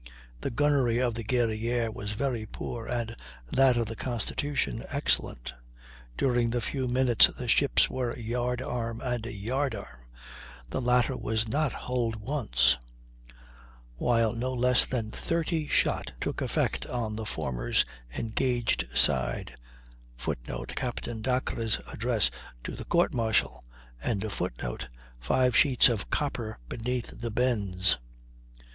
The 0.39 0.49
gunnery 0.49 0.97
of 0.97 1.13
the 1.13 1.23
Guerrière 1.23 1.93
was 1.93 2.13
very 2.13 2.47
poor, 2.47 2.87
and 2.87 3.15
that 3.51 3.77
of 3.77 3.85
the 3.85 3.95
Constitution 3.95 4.83
excellent; 4.89 5.53
during 6.17 6.49
the 6.49 6.59
few 6.59 6.87
minutes 6.87 7.27
the 7.27 7.47
ships 7.47 7.87
were 7.87 8.17
yard 8.17 8.63
arm 8.63 8.99
and 9.01 9.23
yard 9.27 9.75
arm; 9.75 10.07
the 10.71 10.81
latter 10.81 11.15
was 11.15 11.47
not 11.47 11.71
hulled 11.71 12.15
once, 12.15 12.79
while 13.95 14.33
no 14.33 14.51
less 14.51 14.87
than 14.87 15.11
30 15.11 15.67
shot 15.67 16.13
took 16.19 16.41
effect 16.41 16.87
on 16.87 17.15
the 17.15 17.23
former's 17.23 17.85
engaged 18.17 18.85
side, 18.97 19.53
[Footnote: 20.17 20.73
Captain 20.75 21.21
Dacres' 21.21 21.77
address 21.93 22.31
to 22.63 22.71
the 22.75 22.85
court 22.85 23.13
martial.] 23.13 23.63
five 25.19 25.55
sheets 25.55 25.89
of 25.89 26.09
copper 26.09 26.57
beneath 26.67 27.21
the 27.21 27.29
bends. 27.29 27.99